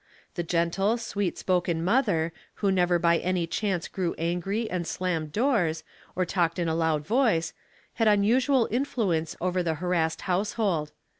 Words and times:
The 0.33 0.41
gentle, 0.41 0.97
sweet 0.97 1.37
spoken 1.37 1.83
mother, 1.85 2.33
who 2.55 2.71
never 2.71 2.97
by 2.97 3.19
any 3.19 3.45
chance 3.45 3.87
grew 3.87 4.15
angry 4.17 4.67
and 4.67 4.87
slammed 4.87 5.31
doors, 5.31 5.83
or 6.15 6.25
talked 6.25 6.57
in 6.57 6.67
a 6.67 6.73
loud 6.73 7.05
voice, 7.05 7.53
had 8.01 8.07
unusual 8.07 8.67
influence 8.71 9.35
over 9.39 9.61
the 9.61 9.75
harassed 9.75 10.21
household. 10.21 10.91